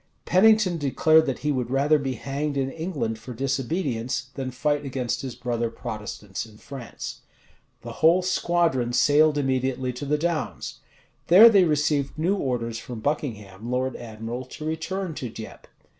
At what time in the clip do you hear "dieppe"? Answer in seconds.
15.29-15.67